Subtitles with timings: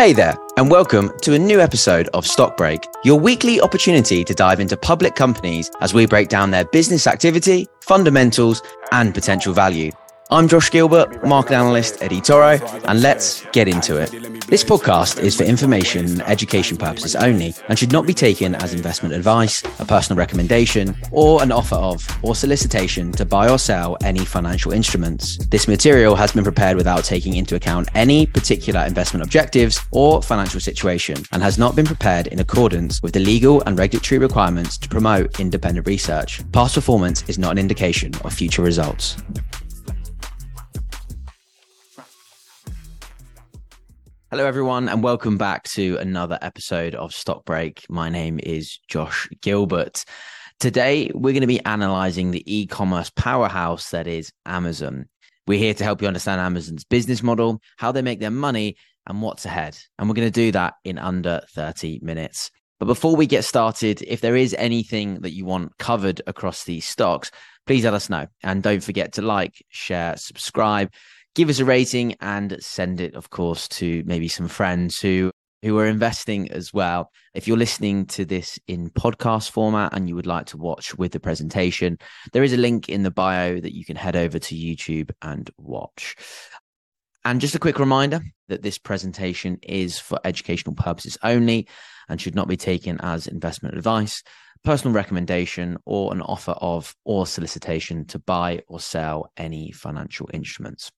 [0.00, 4.34] Hey there, and welcome to a new episode of Stock Break, your weekly opportunity to
[4.34, 9.92] dive into public companies as we break down their business activity, fundamentals, and potential value.
[10.32, 14.12] I'm Josh Gilbert, market analyst at eToro, and let's get into it.
[14.46, 18.72] This podcast is for information and education purposes only and should not be taken as
[18.72, 23.96] investment advice, a personal recommendation, or an offer of or solicitation to buy or sell
[24.04, 25.36] any financial instruments.
[25.48, 30.60] This material has been prepared without taking into account any particular investment objectives or financial
[30.60, 34.88] situation and has not been prepared in accordance with the legal and regulatory requirements to
[34.88, 36.40] promote independent research.
[36.52, 39.16] Past performance is not an indication of future results.
[44.30, 47.84] Hello, everyone, and welcome back to another episode of Stock Break.
[47.90, 50.04] My name is Josh Gilbert.
[50.60, 55.08] Today, we're going to be analyzing the e commerce powerhouse that is Amazon.
[55.48, 58.76] We're here to help you understand Amazon's business model, how they make their money,
[59.08, 59.76] and what's ahead.
[59.98, 62.52] And we're going to do that in under 30 minutes.
[62.78, 66.86] But before we get started, if there is anything that you want covered across these
[66.86, 67.32] stocks,
[67.66, 68.28] please let us know.
[68.44, 70.92] And don't forget to like, share, subscribe
[71.34, 75.30] give us a rating and send it, of course, to maybe some friends who
[75.62, 77.10] who are investing as well.
[77.34, 81.12] If you're listening to this in podcast format and you would like to watch with
[81.12, 81.98] the presentation,
[82.32, 85.50] there is a link in the bio that you can head over to YouTube and
[85.58, 86.16] watch.
[87.24, 91.68] And just a quick reminder that this presentation is for educational purposes only
[92.08, 94.22] and should not be taken as investment advice,
[94.64, 100.90] personal recommendation, or an offer of or solicitation to buy or sell any financial instruments.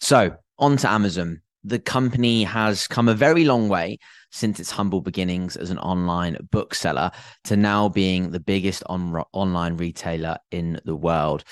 [0.00, 1.42] So, on to Amazon.
[1.62, 3.98] The company has come a very long way
[4.30, 7.10] since its humble beginnings as an online bookseller
[7.44, 11.44] to now being the biggest on- online retailer in the world.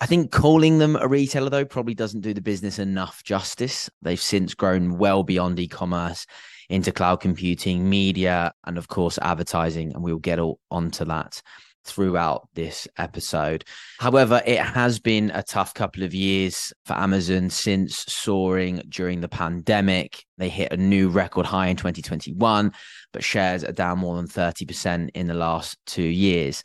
[0.00, 3.88] I think calling them a retailer, though, probably doesn't do the business enough justice.
[4.02, 6.26] They've since grown well beyond e commerce
[6.68, 9.94] into cloud computing, media, and of course, advertising.
[9.94, 11.40] And we'll get all onto that
[11.84, 13.64] throughout this episode.
[13.98, 19.28] However, it has been a tough couple of years for Amazon since soaring during the
[19.28, 20.24] pandemic.
[20.38, 22.72] They hit a new record high in 2021,
[23.12, 26.62] but shares are down more than 30% in the last two years.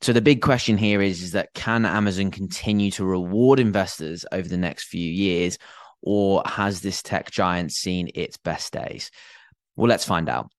[0.00, 4.48] So the big question here is, is that can Amazon continue to reward investors over
[4.48, 5.58] the next few years,
[6.02, 9.10] or has this tech giant seen its best days?
[9.76, 10.50] Well, let's find out.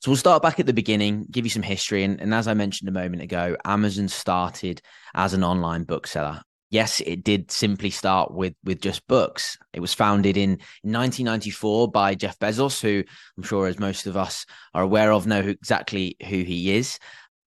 [0.00, 2.04] So we'll start back at the beginning, give you some history.
[2.04, 4.82] And, and as I mentioned a moment ago, Amazon started
[5.14, 6.42] as an online bookseller.
[6.68, 9.56] Yes, it did simply start with with just books.
[9.72, 10.50] It was founded in
[10.82, 13.04] 1994 by Jeff Bezos, who
[13.36, 16.98] I'm sure, as most of us are aware of, know exactly who he is,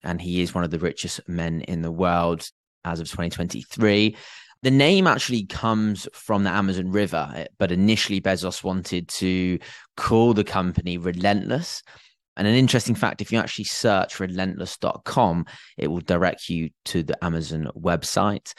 [0.02, 2.50] and he is one of the richest men in the world
[2.84, 4.16] as of 2023.
[4.62, 9.60] The name actually comes from the Amazon River, eh, but initially Bezos wanted to
[9.96, 11.82] call the company Relentless
[12.36, 17.22] and an interesting fact if you actually search relentless.com, it will direct you to the
[17.24, 18.52] Amazon website.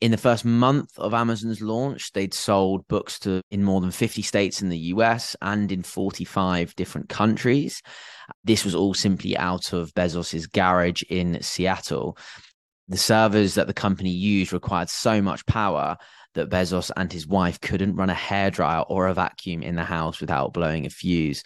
[0.00, 4.22] In the first month of Amazon's launch, they'd sold books to in more than 50
[4.22, 7.80] states in the US and in 45 different countries.
[8.44, 12.18] This was all simply out of Bezos's garage in Seattle.
[12.88, 15.96] The servers that the company used required so much power
[16.34, 20.20] that Bezos and his wife couldn't run a hairdryer or a vacuum in the house
[20.20, 21.42] without blowing a fuse.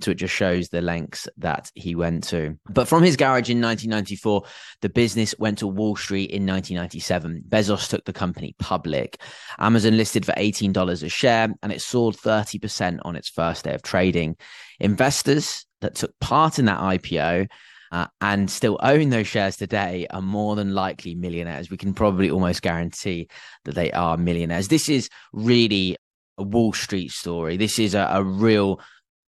[0.00, 2.58] So it just shows the lengths that he went to.
[2.68, 4.42] But from his garage in 1994,
[4.80, 7.44] the business went to Wall Street in 1997.
[7.48, 9.20] Bezos took the company public.
[9.58, 13.82] Amazon listed for $18 a share and it soared 30% on its first day of
[13.82, 14.36] trading.
[14.80, 17.48] Investors that took part in that IPO
[17.92, 21.70] uh, and still own those shares today are more than likely millionaires.
[21.70, 23.28] We can probably almost guarantee
[23.64, 24.66] that they are millionaires.
[24.66, 25.96] This is really
[26.36, 27.56] a Wall Street story.
[27.56, 28.80] This is a, a real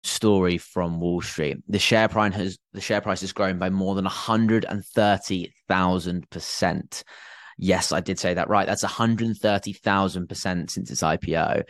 [0.04, 1.58] story from Wall Street.
[1.68, 7.04] The share price has the share price has grown by more than 130,000%.
[7.62, 8.66] Yes, I did say that right.
[8.66, 11.64] That's 130,000% since its IPO.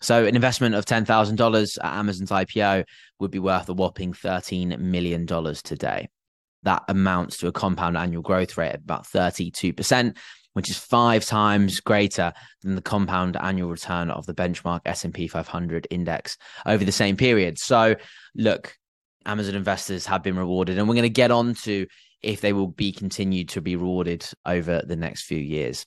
[0.00, 2.84] So an investment of $10,000 at Amazon's IPO
[3.20, 6.08] would be worth a whopping $13 million today.
[6.64, 10.16] That amounts to a compound annual growth rate of about 32%,
[10.52, 12.32] which is five times greater
[12.62, 17.58] than the compound annual return of the benchmark S&P 500 index over the same period.
[17.58, 17.96] So,
[18.34, 18.76] look,
[19.24, 21.86] Amazon investors have been rewarded, and we're going to get on to
[22.22, 25.84] if they will be continued to be rewarded over the next few years.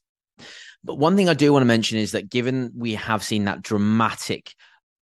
[0.84, 3.62] But one thing I do want to mention is that given we have seen that
[3.62, 4.54] dramatic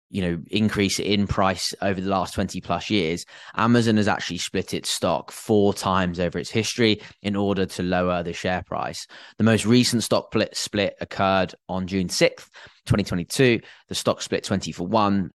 [0.10, 3.26] you know increase in price over the last 20 plus years
[3.56, 8.24] amazon has actually split its stock four times over its history in order to lower
[8.24, 9.06] the share price
[9.38, 12.50] the most recent stock split occurred on june 6th
[12.86, 15.30] 2022 the stock split 20 for 1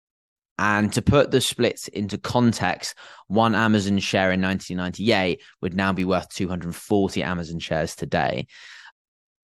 [0.62, 2.94] And to put the splits into context,
[3.28, 8.46] one Amazon share in 1998 would now be worth 240 Amazon shares today.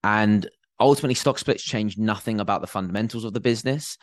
[0.03, 0.47] And
[0.79, 3.97] ultimately, stock splits change nothing about the fundamentals of the business.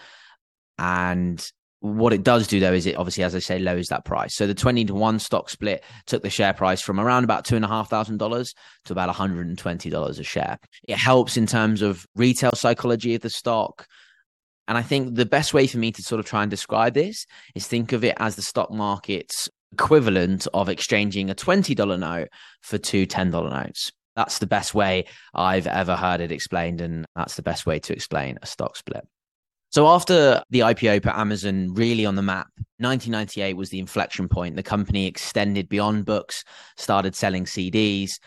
[0.78, 1.44] And
[1.84, 4.34] what it does do though is it obviously, as I say, lowers that price.
[4.34, 7.56] So the 20 to 1 stock split took the share price from around about two
[7.56, 8.54] and a half thousand dollars
[8.86, 10.58] to about $120 a share.
[10.88, 13.86] It helps in terms of retail psychology of the stock.
[14.66, 17.26] And I think the best way for me to sort of try and describe this
[17.54, 22.28] is think of it as the stock market's equivalent of exchanging a $20 note
[22.62, 23.90] for two $10 notes.
[24.16, 25.04] That's the best way
[25.34, 26.80] I've ever heard it explained.
[26.80, 29.06] And that's the best way to explain a stock split.
[29.74, 32.46] So after the IPO put Amazon really on the map,
[32.78, 34.54] 1998 was the inflection point.
[34.54, 36.44] The company extended beyond books,
[36.76, 38.20] started selling CDs,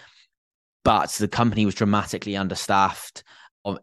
[0.83, 3.23] but the company was dramatically understaffed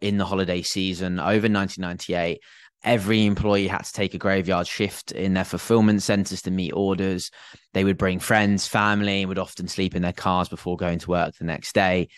[0.03, 2.39] in the holiday season over 1998.
[2.85, 7.31] Every employee had to take a graveyard shift in their fulfillment centers to meet orders.
[7.73, 11.11] They would bring friends, family, and would often sleep in their cars before going to
[11.11, 12.09] work the next day.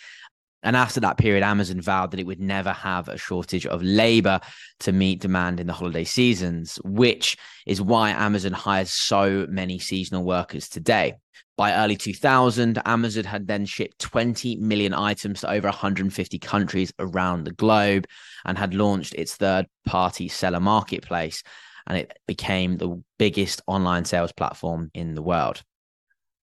[0.63, 4.41] And after that period, Amazon vowed that it would never have a shortage of labor
[4.81, 7.37] to meet demand in the holiday seasons, which
[7.67, 11.15] is why Amazon hires so many seasonal workers today.
[11.57, 17.45] By early 2000, Amazon had then shipped 20 million items to over 150 countries around
[17.45, 18.07] the globe
[18.45, 21.43] and had launched its third party seller marketplace.
[21.87, 25.63] And it became the biggest online sales platform in the world.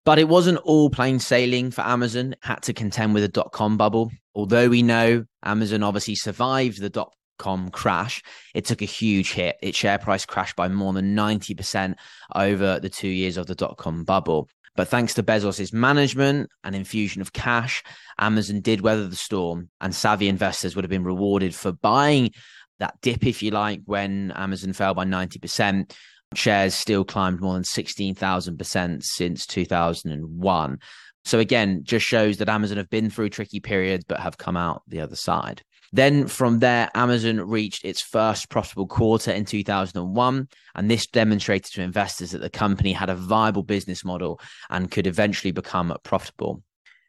[0.06, 3.78] But it wasn't all plain sailing for Amazon, had to contend with a dot com
[3.78, 4.12] bubble.
[4.36, 8.22] Although we know Amazon obviously survived the dot com crash,
[8.54, 9.56] it took a huge hit.
[9.62, 11.96] Its share price crashed by more than 90%
[12.36, 14.50] over the two years of the dot com bubble.
[14.76, 17.84] But thanks to Bezos' management and infusion of cash,
[18.20, 22.32] Amazon did weather the storm, and savvy investors would have been rewarded for buying
[22.80, 25.94] that dip, if you like, when Amazon fell by 90%
[26.38, 30.80] shares still climbed more than 16,000% since 2001.
[31.26, 34.84] So again, just shows that Amazon have been through tricky periods but have come out
[34.88, 35.64] the other side.
[35.94, 40.48] Then from there, Amazon reached its first profitable quarter in 2001.
[40.76, 44.42] And this demonstrated to investors that the company had a viable business model
[44.72, 46.64] and could eventually become profitable.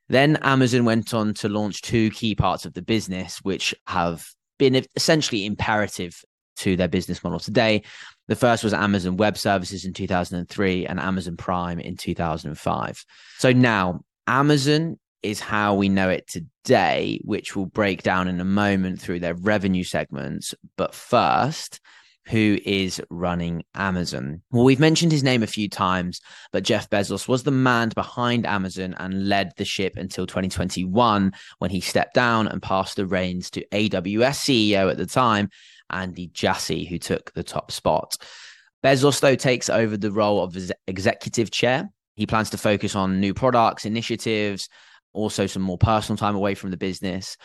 [0.09, 4.27] Then Amazon went on to launch two key parts of the business, which have
[4.59, 6.23] been essentially imperative
[6.57, 7.83] to their business model today.
[8.29, 13.05] The first was Amazon Web Services in 2003 and Amazon Prime in 2005.
[13.39, 18.45] So now Amazon is how we know it today, which we'll break down in a
[18.45, 20.55] moment through their revenue segments.
[20.77, 21.81] But first,
[22.27, 24.43] who is running Amazon.
[24.51, 26.21] Well, we've mentioned his name a few times,
[26.53, 31.71] but Jeff Bezos was the man behind Amazon and led the ship until 2021 when
[31.71, 35.51] he stepped down and passed the reins to AWS CEO at the time,
[35.91, 38.17] Andy Jassy, who took the top spot.
[38.85, 41.89] Bezos, though, takes over the role of executive chair.
[42.17, 44.69] He plans to focus on new products, initiatives,
[45.13, 47.37] also some more personal time away from the business.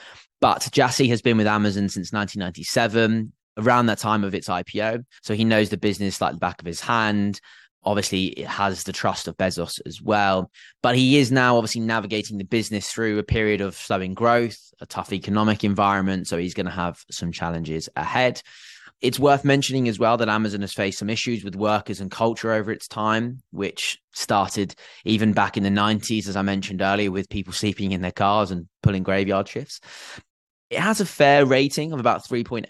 [0.41, 5.03] But Jassy has been with Amazon since 1997, around that time of its IPO.
[5.21, 7.39] So he knows the business like the back of his hand.
[7.83, 10.51] Obviously, it has the trust of Bezos as well.
[10.81, 14.85] But he is now obviously navigating the business through a period of slowing growth, a
[14.85, 16.27] tough economic environment.
[16.27, 18.41] So he's going to have some challenges ahead.
[19.01, 22.51] It's worth mentioning as well that Amazon has faced some issues with workers and culture
[22.51, 24.75] over its time, which started
[25.05, 28.51] even back in the 90s, as I mentioned earlier, with people sleeping in their cars
[28.51, 29.79] and pulling graveyard shifts.
[30.69, 32.65] It has a fair rating of about 3.8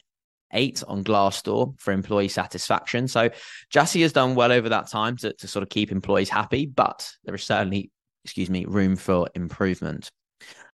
[0.53, 3.08] eight on Glassdoor for employee satisfaction.
[3.08, 3.29] So
[3.70, 7.10] Jassy has done well over that time to, to sort of keep employees happy, but
[7.24, 7.91] there is certainly,
[8.24, 10.10] excuse me, room for improvement.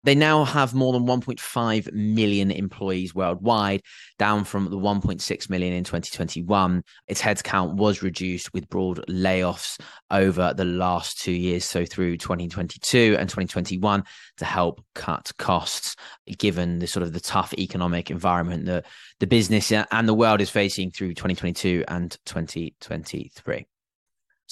[0.04, 3.82] They now have more than 1.5 million employees worldwide,
[4.18, 6.82] down from the 1.6 million in 2021.
[7.06, 9.80] Its headcount was reduced with broad layoffs
[10.10, 14.02] over the last two years, so through 2022 and 2021,
[14.38, 15.94] to help cut costs,
[16.36, 18.86] given the sort of the tough economic environment that
[19.20, 23.66] the business and the world is facing through 2022 and 2023.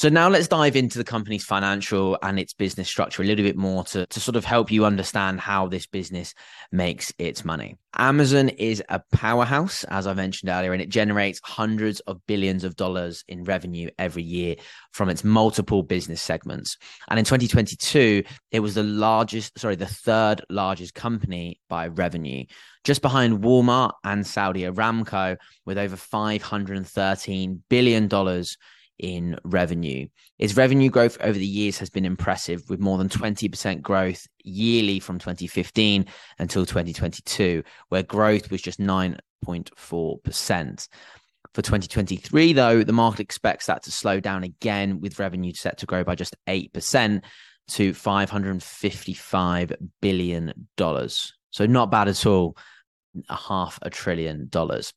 [0.01, 3.59] So now let's dive into the company's financial and its business structure a little bit
[3.59, 6.33] more to, to sort of help you understand how this business
[6.73, 7.77] makes its money.
[7.99, 12.77] Amazon is a powerhouse, as I mentioned earlier, and it generates hundreds of billions of
[12.77, 14.57] dollars in revenue every year
[14.93, 16.79] from its multiple business segments.
[17.11, 22.47] And in 2022, it was the largest, sorry, the third largest company by revenue,
[22.85, 28.09] just behind Walmart and Saudi Aramco, with over $513 billion
[29.01, 30.07] in revenue.
[30.39, 35.01] Its revenue growth over the years has been impressive, with more than 20% growth yearly
[35.01, 36.07] from 2015
[36.39, 40.89] until 2022, where growth was just 9.4%.
[41.53, 45.87] For 2023, though, the market expects that to slow down again, with revenue set to
[45.87, 47.25] grow by just 8%
[47.71, 50.69] to $555 billion.
[51.51, 52.57] So, not bad at all.
[53.29, 54.93] A half a trillion dollars.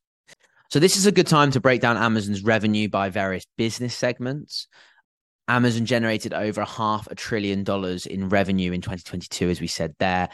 [0.73, 4.67] So, this is a good time to break down Amazon's revenue by various business segments.
[5.47, 10.29] Amazon generated over half a trillion dollars in revenue in 2022, as we said there.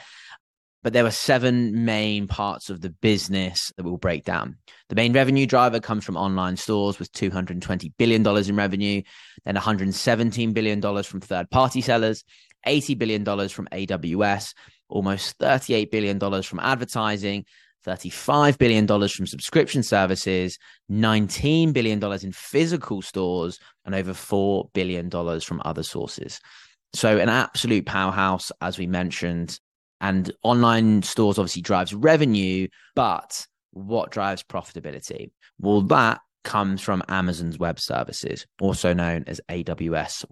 [0.81, 4.55] But there were seven main parts of the business that we'll break down.
[4.87, 9.01] The main revenue driver comes from online stores with $220 billion in revenue,
[9.43, 12.23] then $117 billion from third party sellers,
[12.65, 14.53] $80 billion from AWS,
[14.87, 17.43] almost $38 billion from advertising,
[17.85, 20.57] $35 billion from subscription services,
[20.91, 26.39] $19 billion in physical stores, and over $4 billion from other sources.
[26.93, 29.59] So, an absolute powerhouse, as we mentioned.
[30.01, 35.31] And online stores obviously drives revenue, but what drives profitability?
[35.59, 40.25] Well, that comes from Amazon's web services, also known as AWS,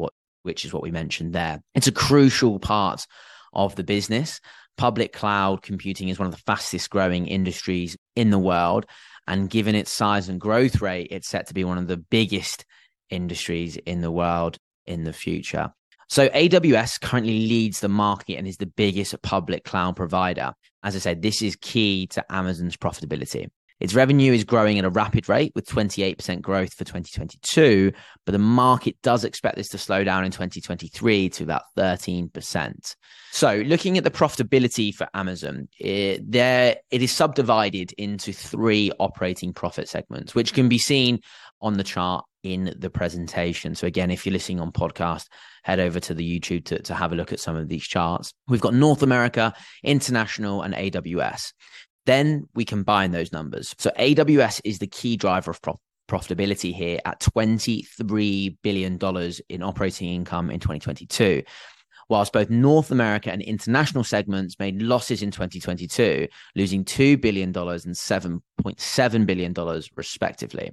[0.43, 1.61] which is what we mentioned there.
[1.75, 3.05] It's a crucial part
[3.53, 4.39] of the business.
[4.77, 8.85] Public cloud computing is one of the fastest growing industries in the world.
[9.27, 12.65] And given its size and growth rate, it's set to be one of the biggest
[13.09, 15.71] industries in the world in the future.
[16.09, 20.53] So AWS currently leads the market and is the biggest public cloud provider.
[20.83, 23.49] As I said, this is key to Amazon's profitability.
[23.79, 27.91] Its revenue is growing at a rapid rate with 28% growth for 2022,
[28.25, 32.95] but the market does expect this to slow down in 2023 to about 13%.
[33.31, 39.53] So, looking at the profitability for Amazon, it, there it is subdivided into three operating
[39.53, 41.19] profit segments, which can be seen
[41.61, 43.75] on the chart in the presentation.
[43.75, 45.25] So again, if you're listening on podcast,
[45.63, 48.31] head over to the YouTube to, to have a look at some of these charts.
[48.47, 49.53] We've got North America,
[49.83, 51.51] International, and AWS.
[52.07, 53.75] Then we combine those numbers.
[53.77, 58.97] So AWS is the key driver of pro- profitability here at $23 billion
[59.49, 61.43] in operating income in 2022.
[62.07, 67.53] Whilst both North America and international segments made losses in 2022, losing $2 billion and
[67.57, 70.71] $7.7 billion, respectively.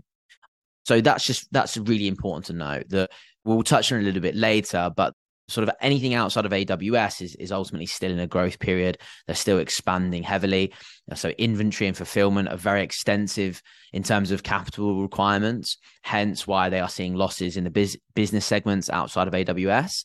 [0.85, 3.11] So that's just that's really important to know that
[3.45, 5.14] we'll touch on a little bit later, but
[5.48, 8.98] sort of anything outside of AWS is, is ultimately still in a growth period.
[9.26, 10.72] They're still expanding heavily.
[11.14, 13.60] So inventory and fulfillment are very extensive
[13.92, 18.46] in terms of capital requirements, hence why they are seeing losses in the biz- business
[18.46, 20.04] segments outside of AWS.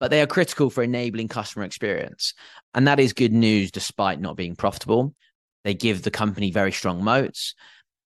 [0.00, 2.34] But they are critical for enabling customer experience.
[2.74, 5.14] And that is good news despite not being profitable.
[5.62, 7.54] They give the company very strong moats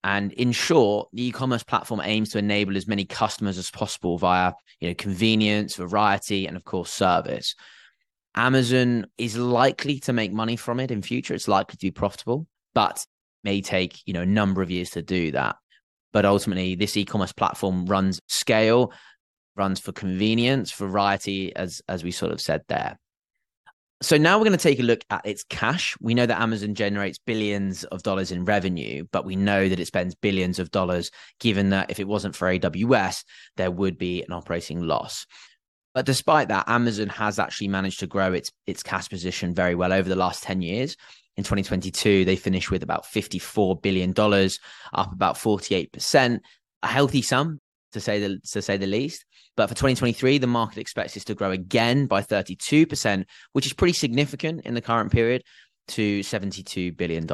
[0.05, 4.53] and in short, the e-commerce platform aims to enable as many customers as possible via,
[4.81, 7.55] you know, convenience, variety, and of course, service.
[8.35, 11.35] Amazon is likely to make money from it in future.
[11.35, 13.05] It's likely to be profitable, but
[13.43, 15.57] may take, you know, a number of years to do that.
[16.13, 18.93] But ultimately, this e-commerce platform runs scale,
[19.57, 22.99] runs for convenience, variety, as as we sort of said there.
[24.01, 25.97] So now we're going to take a look at its cash.
[26.01, 29.87] We know that Amazon generates billions of dollars in revenue, but we know that it
[29.87, 33.25] spends billions of dollars, given that if it wasn't for AWS,
[33.57, 35.27] there would be an operating loss.
[35.95, 39.93] But despite that, Amazon has actually managed to grow its its cash position very well
[39.93, 40.97] over the last 10 years.
[41.37, 44.11] In 2022, they finished with about $54 billion,
[44.93, 46.41] up about 48%,
[46.83, 47.61] a healthy sum
[47.93, 49.25] to say the to say the least.
[49.59, 53.25] But for 2023, the market expects this to grow again by 32%,
[53.55, 55.43] which is pretty significant in the current period
[55.89, 57.27] to $72 billion.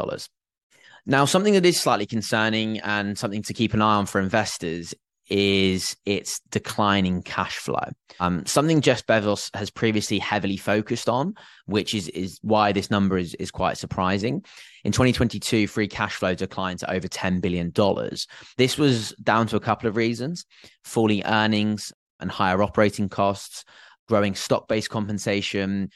[1.04, 4.94] Now, something that is slightly concerning and something to keep an eye on for investors
[5.28, 7.90] is its declining cash flow.
[8.20, 11.34] Um, something Jeff Bezos has previously heavily focused on,
[11.66, 14.44] which is is why this number is is quite surprising.
[14.82, 18.26] In 2022, free cash flow declined to over 10 billion dollars.
[18.58, 20.44] This was down to a couple of reasons:
[20.84, 21.90] falling earnings
[22.20, 23.64] and higher operating costs,
[24.08, 25.90] growing stock-based compensation.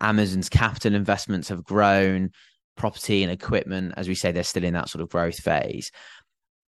[0.00, 2.30] Amazon's capital investments have grown,
[2.76, 5.90] property and equipment, as we say, they're still in that sort of growth phase.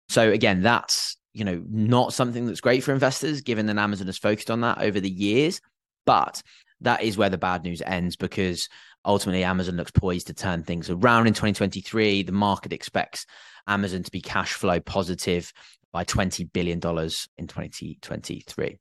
[0.07, 4.17] So again, that's you know, not something that's great for investors, given that Amazon has
[4.17, 5.61] focused on that over the years.
[6.05, 6.41] But
[6.81, 8.67] that is where the bad news ends because
[9.05, 12.23] ultimately Amazon looks poised to turn things around in 2023.
[12.23, 13.25] The market expects
[13.67, 15.51] Amazon to be cash flow positive
[15.91, 18.77] by $20 billion in 2023.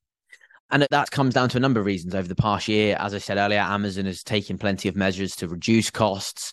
[0.70, 2.96] And that comes down to a number of reasons over the past year.
[3.00, 6.52] As I said earlier, Amazon has taken plenty of measures to reduce costs.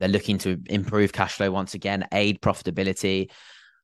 [0.00, 3.30] They're looking to improve cash flow once again, aid profitability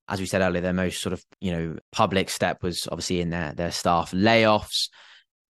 [0.09, 3.31] as we said earlier, their most sort of you know public step was obviously in
[3.31, 4.89] their their staff layoffs,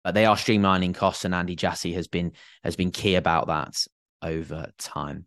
[0.03, 2.33] but they are streamlining costs, and Andy Jassy has been
[2.63, 3.85] has been key about that
[4.21, 5.25] over time.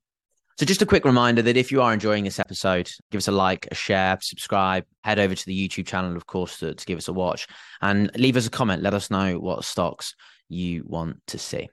[0.59, 3.33] So, just a quick reminder that if you are enjoying this episode, give us a
[3.33, 6.97] like, a share, subscribe, head over to the YouTube channel, of course, to, to give
[6.97, 7.47] us a watch
[7.83, 8.83] and leave us a comment.
[8.83, 10.15] Let us know what stocks
[10.49, 11.69] you want to see.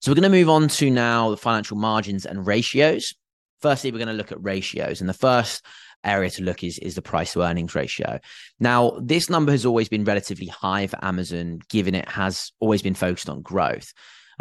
[0.00, 3.14] So, we're going to move on to now the financial margins and ratios.
[3.60, 5.00] Firstly, we're going to look at ratios.
[5.02, 5.62] And the first
[6.04, 8.18] area to look is, is the price to earnings ratio.
[8.60, 12.94] Now, this number has always been relatively high for Amazon, given it has always been
[12.94, 13.92] focused on growth.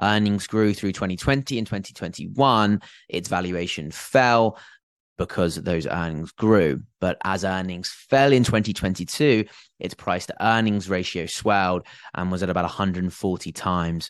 [0.02, 2.82] Earnings grew through 2020 and 2021.
[3.10, 4.58] Its valuation fell
[5.18, 6.82] because those earnings grew.
[7.00, 9.46] But as earnings fell in 2022,
[9.80, 14.10] its price to earnings ratio swelled and was at about 140 times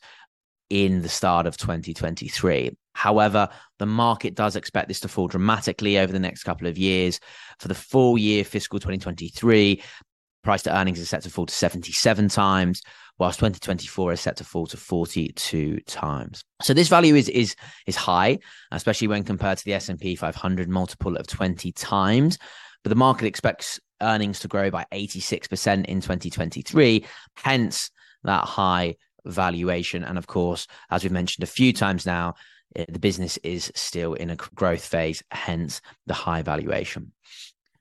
[0.70, 2.76] in the start of 2023.
[2.94, 7.20] However, the market does expect this to fall dramatically over the next couple of years.
[7.60, 9.82] For the full year fiscal 2023,
[10.44, 12.82] price to earnings is set to fall to 77 times,
[13.18, 16.44] whilst 2024 is set to fall to 42 times.
[16.62, 17.56] So this value is is
[17.88, 18.40] is high,
[18.72, 22.38] especially when compared to the S&P 500 multiple of 20 times.
[22.84, 27.90] But the market expects earnings to grow by 86% in 2023, hence
[28.24, 28.96] that high
[29.26, 30.04] valuation.
[30.04, 32.34] And of course, as we've mentioned a few times now,
[32.78, 37.12] Uh, the business is still in a growth phase, hence the high valuation.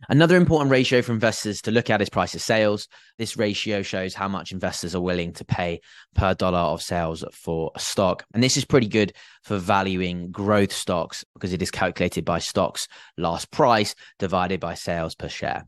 [0.08, 2.88] Another important ratio for investors to look at is price of sales.
[3.18, 5.80] This ratio shows how much investors are willing to pay
[6.16, 8.24] per dollar of sales for a stock.
[8.34, 9.12] And this is pretty good
[9.44, 15.14] for valuing growth stocks because it is calculated by stocks last price divided by sales
[15.14, 15.66] per share.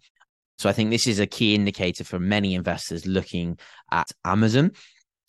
[0.58, 3.58] So I think this is a key indicator for many investors looking
[3.92, 4.72] at Amazon.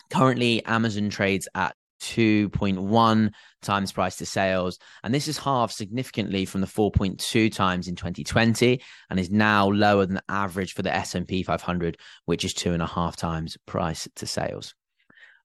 [0.10, 4.80] Currently, Amazon trades at 2.1 times price to sales.
[5.04, 10.06] And this is halved significantly from the 4.2 times in 2020 and is now lower
[10.06, 14.08] than the average for the S&P 500 which is two and a half times price
[14.16, 14.74] to sales.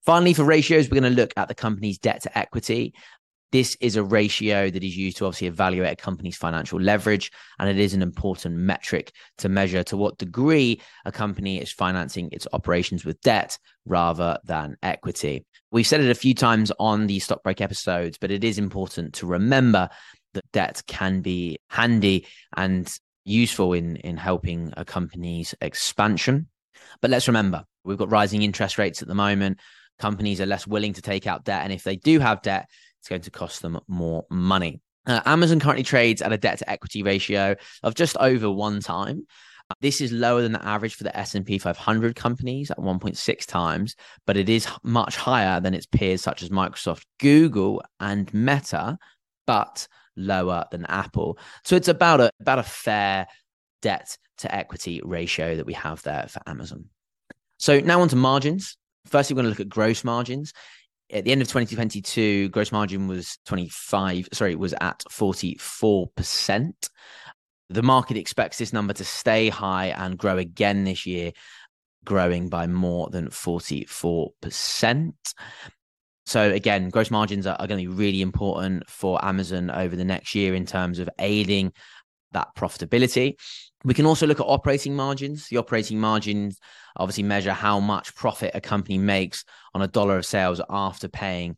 [0.04, 2.94] Finally for ratios we're going to look at the company's debt to equity
[3.52, 7.68] this is a ratio that is used to obviously evaluate a company's financial leverage, and
[7.68, 12.46] it is an important metric to measure to what degree a company is financing its
[12.52, 15.44] operations with debt rather than equity.
[15.72, 19.14] We've said it a few times on the stock break episodes, but it is important
[19.14, 19.88] to remember
[20.34, 22.92] that debt can be handy and
[23.24, 26.48] useful in, in helping a company's expansion.
[27.00, 29.58] But let's remember, we've got rising interest rates at the moment.
[29.98, 31.62] Companies are less willing to take out debt.
[31.62, 32.68] And if they do have debt,
[33.00, 34.80] it's going to cost them more money.
[35.06, 39.26] Uh, Amazon currently trades at a debt to equity ratio of just over one time.
[39.80, 43.94] This is lower than the average for the S&P 500 companies at 1.6 times,
[44.26, 48.98] but it is much higher than its peers such as Microsoft, Google, and Meta,
[49.46, 49.86] but
[50.16, 51.38] lower than Apple.
[51.64, 53.26] So it's about a about a fair
[53.80, 56.86] debt to equity ratio that we have there for Amazon.
[57.58, 58.76] So now on to margins.
[59.06, 60.52] Firstly, we're going to look at gross margins
[61.12, 66.72] at the end of 2022, gross margin was 25, sorry, it was at 44%.
[67.68, 71.32] The market expects this number to stay high and grow again this year,
[72.04, 75.12] growing by more than 44%.
[76.26, 80.04] So again, gross margins are, are going to be really important for Amazon over the
[80.04, 81.72] next year in terms of aiding
[82.32, 83.34] that profitability.
[83.84, 85.48] We can also look at operating margins.
[85.48, 86.58] The operating margins
[86.96, 91.56] obviously measure how much profit a company makes on a dollar of sales after paying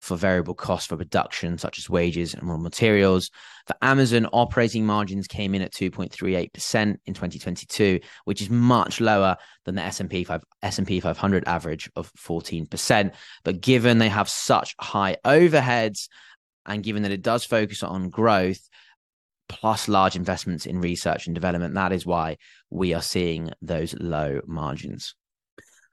[0.00, 3.30] for variable costs for production, such as wages and raw materials.
[3.66, 9.74] For Amazon, operating margins came in at 2.38% in 2022, which is much lower than
[9.74, 13.12] the S&P 5, S&P 500 average of 14%.
[13.44, 16.08] But given they have such high overheads
[16.64, 18.66] and given that it does focus on growth,
[19.50, 21.74] plus large investments in research and development.
[21.74, 22.36] That is why
[22.70, 25.14] we are seeing those low margins.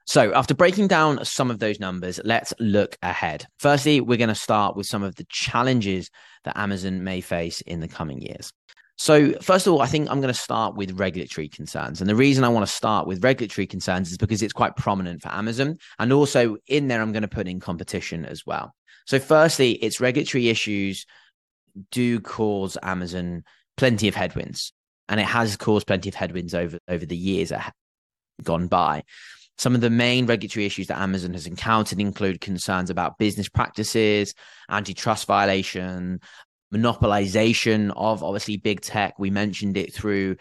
[0.06, 3.46] So, after breaking down some of those numbers, let's look ahead.
[3.58, 6.08] Firstly, we're going to start with some of the challenges
[6.44, 8.52] that Amazon may face in the coming years.
[8.96, 12.00] So, first of all, I think I'm going to start with regulatory concerns.
[12.00, 15.20] And the reason I want to start with regulatory concerns is because it's quite prominent
[15.20, 15.78] for Amazon.
[15.98, 18.72] And also in there, I'm going to put in competition as well.
[19.04, 21.04] So, firstly, it's regulatory issues
[21.90, 23.44] do cause Amazon
[23.76, 24.72] plenty of headwinds,
[25.08, 27.74] and it has caused plenty of headwinds over over the years that have
[28.44, 29.04] gone by.
[29.58, 34.34] Some of the main regulatory issues that Amazon has encountered include concerns about business practices,
[34.70, 36.20] antitrust violation,
[36.72, 39.18] monopolization of obviously big tech.
[39.18, 40.36] We mentioned it through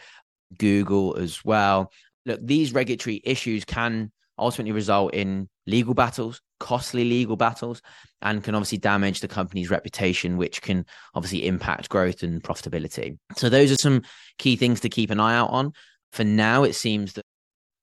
[0.57, 1.91] Google as well.
[2.27, 7.81] Look, these regulatory issues can ultimately result in legal battles, costly legal battles,
[8.21, 13.17] and can obviously damage the company's reputation, which can obviously impact growth and profitability.
[13.35, 14.03] So, those are some
[14.37, 15.73] key things to keep an eye out on.
[16.11, 17.25] For now, it seems that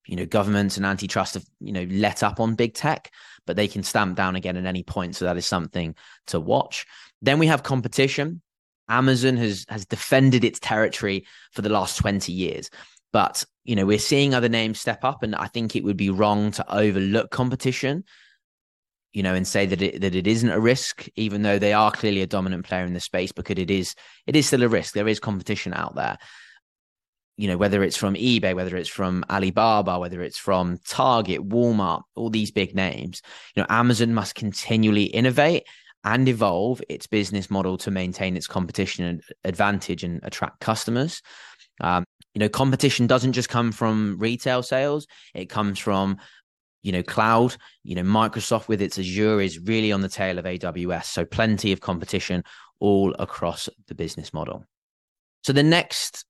[0.07, 3.11] you know governments and antitrust have you know let up on big tech
[3.47, 5.95] but they can stamp down again at any point so that is something
[6.27, 6.85] to watch
[7.23, 8.43] then we have competition
[8.89, 12.69] Amazon has has defended its territory for the last 20 years.
[13.15, 16.11] But, you know, we're seeing other names step up and I think it would be
[16.11, 18.03] wrong to overlook competition,
[19.13, 21.93] you know, and say that it that it isn't a risk even though they are
[21.93, 23.95] clearly a dominant player in the space because it is
[24.27, 24.95] it is still a risk.
[24.95, 26.19] There is competition out there.
[27.37, 32.03] You know, whether it's from eBay, whether it's from Alibaba, whether it's from Target, Walmart,
[32.17, 33.23] all these big names,
[33.55, 35.63] you know, Amazon must continually innovate
[36.03, 41.23] and evolve its business model to maintain its competition advantage and attract customers.
[41.81, 46.19] Um, you know, competition doesn't just come from retail sales; it comes from
[46.83, 47.57] you know cloud.
[47.85, 51.73] You know, Microsoft with its Azure is really on the tail of AWS, so plenty
[51.73, 52.45] of competition
[52.81, 54.65] all across the business model.
[55.43, 56.25] So the next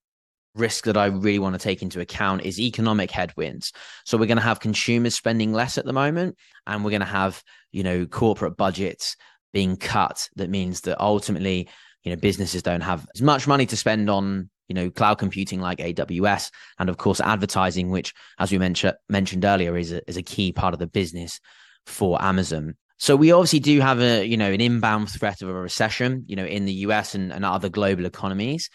[0.55, 3.73] risk that I really want to take into account is economic headwinds.
[4.05, 6.37] So we're going to have consumers spending less at the moment,
[6.67, 9.17] and we're going to have you know corporate budgets
[9.53, 11.69] being cut that means that ultimately
[12.03, 15.61] you know businesses don't have as much money to spend on you know cloud computing
[15.61, 20.16] like AWS and of course advertising which as we mentioned mentioned earlier is a, is
[20.16, 21.40] a key part of the business
[21.87, 25.55] for Amazon so we obviously do have a you know an inbound threat of a
[25.55, 28.68] recession you know in the US and, and other global economies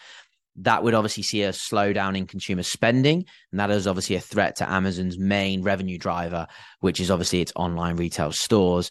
[0.56, 4.56] that would obviously see a slowdown in consumer spending and that is obviously a threat
[4.56, 6.46] to Amazon's main revenue driver
[6.80, 8.90] which is obviously its online retail stores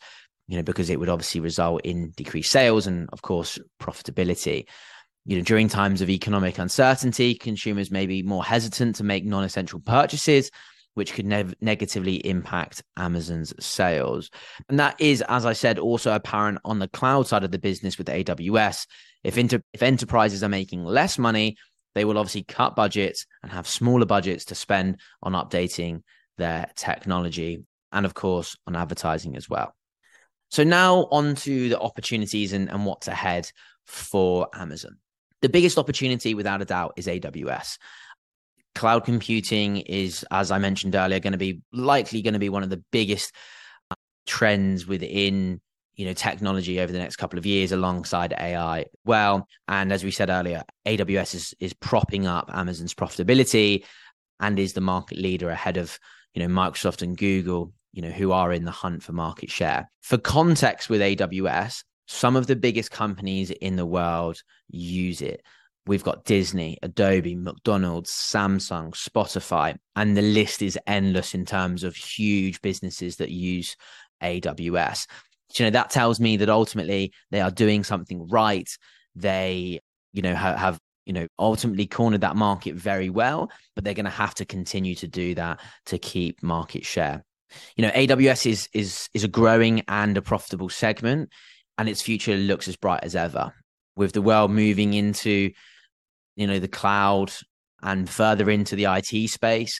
[0.49, 4.65] you know, because it would obviously result in decreased sales and, of course, profitability.
[5.29, 9.43] You know, during times of economic uncertainty, consumers may be more hesitant to make non
[9.43, 10.49] essential purchases,
[10.95, 14.31] which could ne- negatively impact Amazon's sales.
[14.69, 17.99] And that is, as I said, also apparent on the cloud side of the business
[17.99, 18.87] with AWS.
[19.23, 21.57] If, inter- if enterprises are making less money,
[21.93, 26.01] they will obviously cut budgets and have smaller budgets to spend on updating
[26.39, 29.75] their technology and, of course, on advertising as well.
[30.49, 33.51] So now on to the opportunities and, and what's ahead
[33.85, 34.97] for Amazon.
[35.41, 37.77] The biggest opportunity, without a doubt, is AWS.
[38.75, 42.63] Cloud computing is, as I mentioned earlier, going to be likely going to be one
[42.63, 43.33] of the biggest
[43.89, 45.61] uh, trends within
[45.95, 48.85] you know technology over the next couple of years alongside AI.
[49.05, 53.85] Well, and as we said earlier, AWS is is propping up Amazon's profitability
[54.39, 55.99] and is the market leader ahead of
[56.33, 59.89] you know Microsoft and Google you know, who are in the hunt for market share.
[60.01, 65.43] For context with AWS, some of the biggest companies in the world use it.
[65.85, 71.95] We've got Disney, Adobe, McDonald's, Samsung, Spotify, and the list is endless in terms of
[71.95, 73.75] huge businesses that use
[74.23, 75.05] AWS.
[75.55, 78.69] You know, that tells me that ultimately they are doing something right.
[79.15, 79.79] They,
[80.11, 84.05] you know, have, have you know, ultimately cornered that market very well, but they're going
[84.05, 87.23] to have to continue to do that to keep market share
[87.75, 91.31] you know aws is is is a growing and a profitable segment
[91.79, 93.51] and its future looks as bright as ever.
[93.95, 95.51] With the world moving into
[96.35, 97.33] you know the cloud
[97.81, 99.79] and further into the IT space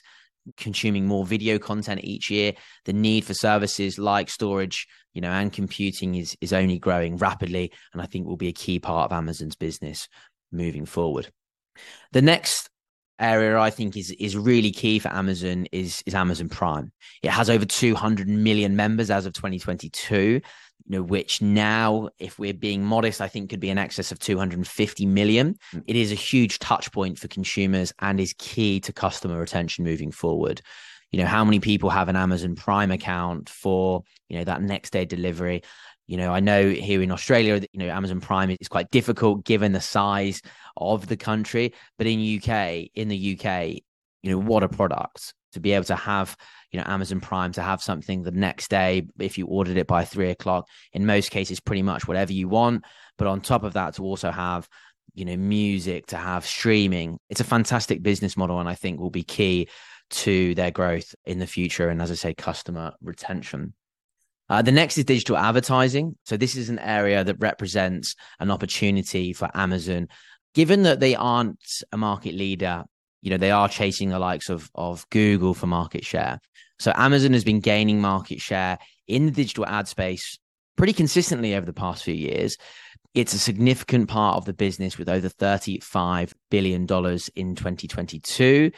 [0.56, 2.52] consuming more video content each year
[2.86, 7.70] the need for services like storage you know and computing is is only growing rapidly
[7.92, 10.08] and i think will be a key part of amazon's business
[10.52, 11.30] moving forward.
[12.12, 12.68] The next
[13.18, 16.92] area I think is is really key for Amazon is is Amazon Prime.
[17.22, 20.40] It has over 200 million members as of 2022,
[20.90, 24.18] you know, which now, if we're being modest, I think could be in excess of
[24.18, 25.54] 250 million.
[25.70, 25.78] Hmm.
[25.86, 30.10] It is a huge touch point for consumers and is key to customer retention moving
[30.10, 30.62] forward.
[31.12, 34.90] You know, how many people have an Amazon Prime account for, you know, that next
[34.90, 35.62] day delivery?
[36.08, 39.70] You know, I know here in Australia, you know, Amazon Prime is quite difficult given
[39.70, 40.42] the size
[40.76, 43.74] of the country, but in UK, in the UK,
[44.24, 46.36] you know, what a product to be able to have,
[46.70, 50.04] you know, Amazon Prime to have something the next day if you ordered it by
[50.04, 50.66] three o'clock.
[50.92, 52.84] In most cases, pretty much whatever you want.
[53.18, 54.68] But on top of that, to also have
[55.14, 59.10] you know music to have streaming it's a fantastic business model and i think will
[59.10, 59.68] be key
[60.08, 63.74] to their growth in the future and as i say customer retention
[64.50, 66.16] uh, the next is digital advertising.
[66.24, 70.08] So, this is an area that represents an opportunity for Amazon.
[70.54, 72.82] Given that they aren't a market leader,
[73.22, 76.40] you know, they are chasing the likes of, of Google for market share.
[76.78, 80.38] So, Amazon has been gaining market share in the digital ad space
[80.76, 82.56] pretty consistently over the past few years.
[83.12, 88.70] It's a significant part of the business with over $35 billion in 2022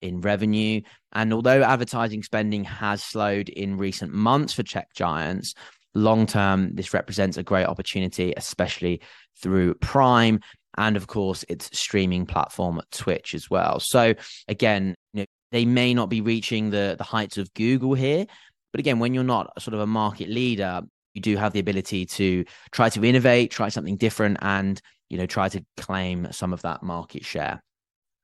[0.00, 0.80] in revenue.
[1.12, 5.54] And although advertising spending has slowed in recent months for tech giants,
[5.94, 9.02] long term, this represents a great opportunity, especially
[9.42, 10.40] through Prime
[10.76, 13.80] and, of course, its streaming platform, Twitch, as well.
[13.80, 14.14] So,
[14.48, 18.26] again, you know, they may not be reaching the, the heights of Google here.
[18.72, 20.82] But again, when you're not sort of a market leader,
[21.14, 25.26] you do have the ability to try to innovate, try something different, and you know,
[25.26, 27.60] try to claim some of that market share.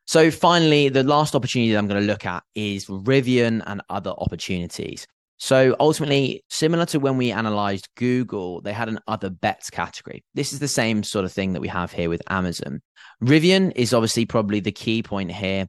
[0.06, 4.10] So finally, the last opportunity that I'm going to look at is Rivian and other
[4.16, 5.04] opportunities.
[5.38, 10.24] So ultimately, similar to when we analyzed Google, they had an other bets category.
[10.34, 12.80] This is the same sort of thing that we have here with Amazon.
[13.22, 15.66] Rivian is obviously probably the key point here.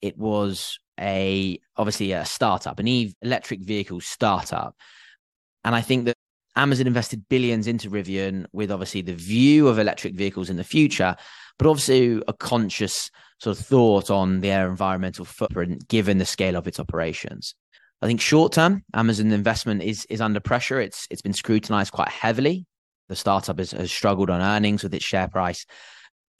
[0.00, 4.74] It was a obviously a startup, an electric vehicle startup.
[5.64, 6.16] And I think that
[6.56, 11.16] Amazon invested billions into Rivian with obviously the view of electric vehicles in the future,
[11.58, 16.66] but also a conscious sort of thought on their environmental footprint given the scale of
[16.66, 17.54] its operations.
[18.02, 20.80] I think short term, Amazon investment is is under pressure.
[20.80, 22.66] It's it's been scrutinized quite heavily.
[23.08, 25.64] The startup has, has struggled on earnings with its share price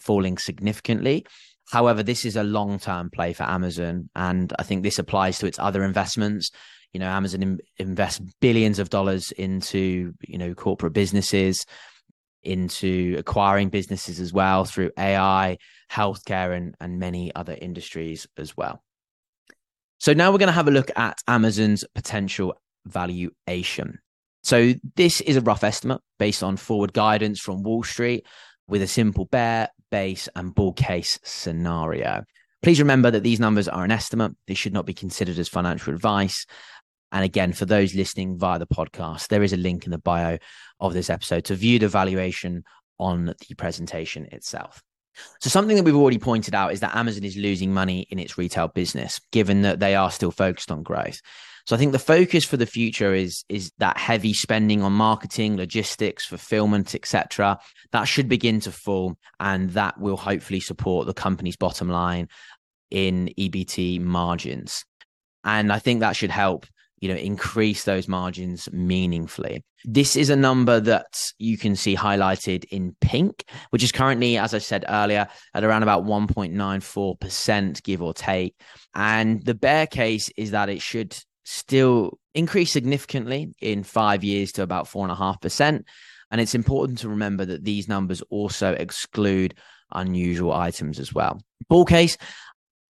[0.01, 1.25] falling significantly.
[1.71, 5.47] However, this is a long term play for Amazon, and I think this applies to
[5.47, 6.51] its other investments.
[6.93, 11.65] You know, Amazon Im- invests billions of dollars into you know corporate businesses,
[12.43, 15.59] into acquiring businesses as well through AI,
[15.93, 18.83] healthcare, and and many other industries as well.
[20.03, 24.01] So now we're going to have a look at Amazon's potential valuation.
[24.43, 28.27] So this is a rough estimate based on forward guidance from Wall Street
[28.67, 32.25] with a simple bear, base, and bull case scenario.
[32.65, 34.33] Please remember that these numbers are an estimate.
[34.49, 36.47] They should not be considered as financial advice.
[37.13, 40.39] And again, for those listening via the podcast, there is a link in the bio
[40.81, 42.65] of this episode to view the valuation
[42.99, 44.83] on the presentation itself.
[45.41, 48.39] So something that we've already pointed out is that Amazon is losing money in its
[48.39, 51.21] retail business, given that they are still focused on growth.
[51.67, 55.57] So I think the focus for the future is is that heavy spending on marketing,
[55.57, 57.59] logistics, fulfillment, etc.
[57.93, 62.29] That should begin to fall, and that will hopefully support the company's bottom line
[62.91, 64.85] in EBT margins.
[65.45, 66.67] And I think that should help
[67.03, 69.65] you know increase those margins meaningfully.
[69.85, 74.55] This is a number that you can see highlighted in pink which is currently as
[74.55, 78.55] i said earlier at around about 1.94% give or take.
[78.95, 84.63] And the bear case is that it should still increase significantly in five years to
[84.63, 85.83] about 4.5%
[86.31, 89.55] and it's important to remember that these numbers also exclude
[89.91, 91.41] unusual items as well.
[91.69, 92.17] Bull case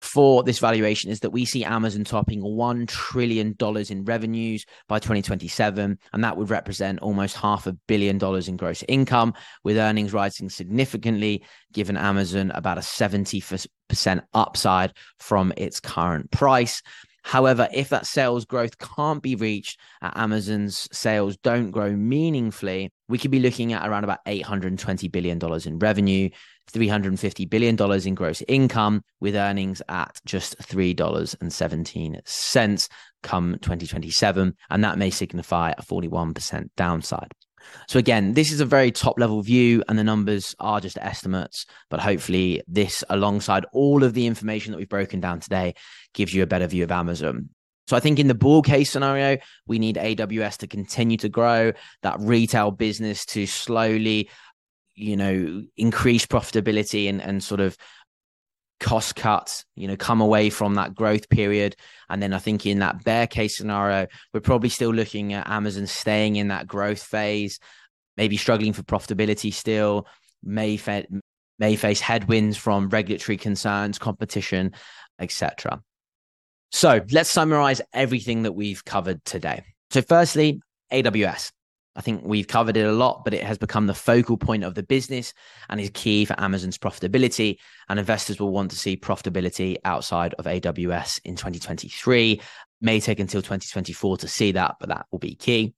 [0.02, 3.56] for this valuation is that we see Amazon topping $1 trillion
[3.90, 6.00] in revenues by 2027.
[6.12, 9.34] And that would represent almost half a billion dollars in gross income,
[9.64, 13.68] with earnings rising significantly, given Amazon about a 70%
[14.34, 16.82] upside from its current price.
[17.24, 23.30] However, if that sales growth can't be reached, Amazon's sales don't grow meaningfully, we could
[23.30, 26.30] be looking at around about $820 billion in revenue,
[26.72, 32.90] $350 billion in gross income with earnings at just $3.17
[33.24, 34.56] come 2027.
[34.70, 37.32] And that may signify a 41% downside.
[37.88, 41.66] So again, this is a very top level view and the numbers are just estimates,
[41.90, 45.76] but hopefully this alongside all of the information that we've broken down today
[46.14, 47.50] gives you a better view of Amazon.
[47.88, 51.74] So I think in the bull case scenario, we need AWS to continue to grow,
[52.04, 54.30] that retail business to slowly
[55.02, 57.76] you know, increase profitability and, and sort of
[58.80, 61.76] cost cuts, you know, come away from that growth period.
[62.10, 65.88] And then I think in that bear case scenario, we're probably still looking at Amazon
[65.88, 67.60] staying in that growth phase,
[68.16, 70.08] maybe struggling for profitability still,
[70.44, 71.06] may, fa-
[71.58, 74.74] may face headwinds from regulatory concerns, competition,
[75.20, 75.82] etc.
[76.72, 79.64] So let's summarize everything that we've covered today.
[79.90, 80.62] So, firstly,
[80.92, 81.52] AWS.
[81.96, 84.76] I think we've covered it a lot, but it has become the focal point of
[84.76, 85.34] the business
[85.70, 87.58] and is key for Amazon's profitability.
[87.90, 92.42] And investors will want to see profitability outside of AWS in 2023.
[92.80, 95.74] May take until 2024 to see that, but that will be key.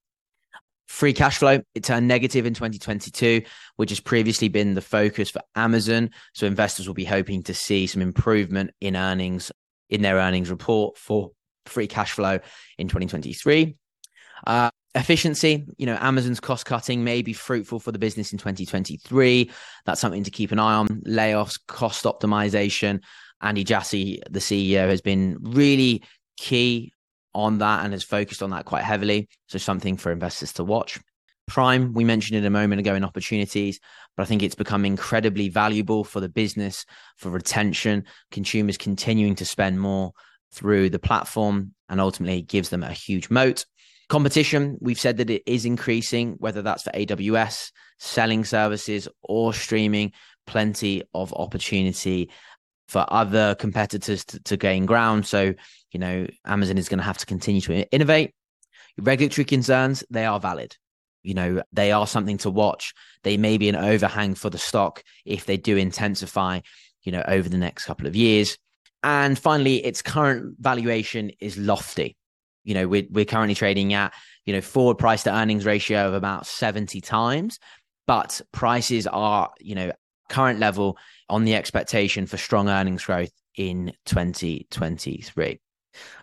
[0.88, 3.42] Free cash flow, it turned negative in 2022,
[3.78, 6.12] which has previously been the focus for Amazon.
[6.34, 9.52] So investors will be hoping to see some improvement in earnings
[9.90, 11.32] in their earnings report for
[11.66, 12.40] free cash flow
[12.78, 13.76] in 2023.
[14.46, 15.66] Uh, efficiency.
[15.78, 19.52] You know amazon's cost cutting may be fruitful for the business in 2023
[19.86, 20.88] that's something to keep an eye on.
[21.08, 23.02] Layoffs cost optimization.
[23.42, 26.04] Andy jassy the ceo has been really
[26.38, 26.94] key
[27.34, 29.28] on that and has focused on that quite heavily.
[29.48, 31.00] So something for investors to watch.
[31.48, 33.80] Prime we mentioned it a moment ago in opportunities
[34.16, 36.86] but i think it's become incredibly valuable for the business
[37.18, 40.14] for retention consumers continuing to spend more
[40.54, 43.66] through the platform and ultimately gives them a huge moat
[44.14, 50.12] Competition, we've said that it is increasing, whether that's for AWS, selling services, or streaming.
[50.46, 52.30] Plenty of opportunity
[52.88, 55.26] for other competitors to, to gain ground.
[55.26, 55.56] So,
[55.92, 58.36] you know, Amazon is going to have to continue to innovate.
[59.00, 60.78] Regulatory concerns, they are valid.
[61.24, 62.94] you know, they are something to watch.
[63.24, 66.60] They may be an overhang for the stock if they do intensify,
[67.02, 68.58] you know, over the next couple of years.
[69.02, 72.16] And finally, its current valuation is lofty.
[72.64, 74.14] You know, we're, we're currently trading at,
[74.46, 77.60] you know, forward price to earnings ratio of about 70 times,
[78.08, 79.92] but prices are, you know,
[80.30, 80.98] current level
[81.30, 85.60] on the expectation for strong earnings growth in 2023.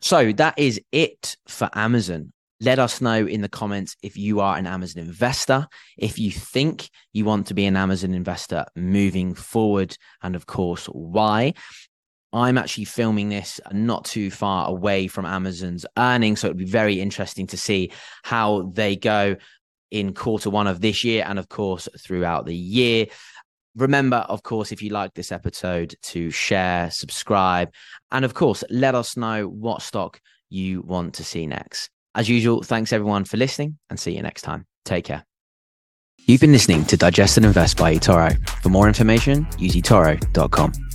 [0.00, 2.32] So that is it for Amazon.
[2.62, 6.90] Let us know in the comments if you are an Amazon investor, if you think
[7.12, 11.54] you want to be an Amazon investor moving forward, and of course, why.
[12.32, 16.40] I'm actually filming this not too far away from Amazon's earnings.
[16.40, 17.90] So it'd be very interesting to see
[18.22, 19.36] how they go
[19.90, 23.06] in quarter one of this year and, of course, throughout the year.
[23.76, 27.72] Remember, of course, if you like this episode, to share, subscribe,
[28.10, 31.90] and of course, let us know what stock you want to see next.
[32.14, 34.66] As usual, thanks everyone for listening and see you next time.
[34.84, 35.24] Take care.
[36.26, 38.36] You've been listening to Digest and Invest by eToro.
[38.62, 40.89] For more information, use eToro.com.